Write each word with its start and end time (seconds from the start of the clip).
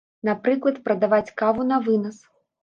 Напрыклад, 0.27 0.79
прадаваць 0.87 1.33
каву 1.43 1.67
на 1.73 1.77
вынас. 1.89 2.17